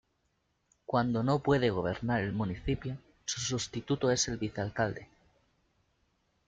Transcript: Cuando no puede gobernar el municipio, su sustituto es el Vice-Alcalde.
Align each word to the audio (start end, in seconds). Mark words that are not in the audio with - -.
Cuando 0.87 1.21
no 1.21 1.43
puede 1.43 1.69
gobernar 1.69 2.21
el 2.23 2.33
municipio, 2.33 2.97
su 3.25 3.39
sustituto 3.39 4.09
es 4.09 4.27
el 4.29 4.37
Vice-Alcalde. 4.37 5.07